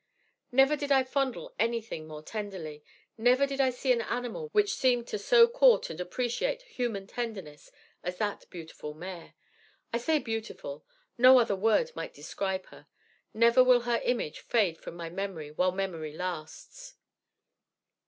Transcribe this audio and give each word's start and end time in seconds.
Never 0.51 0.75
did 0.75 0.91
I 0.91 1.03
fondle 1.03 1.53
anything 1.59 2.07
more 2.07 2.23
tenderly, 2.23 2.83
never 3.19 3.45
did 3.45 3.61
I 3.61 3.69
see 3.69 3.91
an 3.91 4.01
animal 4.01 4.49
which 4.51 4.73
seemed 4.73 5.05
to 5.09 5.19
so 5.19 5.47
court 5.47 5.91
and 5.91 6.01
appreciate 6.01 6.63
human 6.63 7.05
tenderness 7.05 7.71
as 8.01 8.17
that 8.17 8.49
beautiful 8.49 8.95
mare. 8.95 9.35
I 9.93 9.99
say 9.99 10.17
'beautiful.' 10.17 10.83
No 11.19 11.37
other 11.37 11.55
word 11.55 11.91
might 11.95 12.15
describe 12.15 12.65
her. 12.69 12.87
Never 13.31 13.63
will 13.63 13.81
her 13.81 14.01
image 14.03 14.39
fade 14.39 14.79
from 14.79 14.95
my 14.95 15.11
memory 15.11 15.51
while 15.51 15.71
memory 15.71 16.13
lasts. 16.15 16.95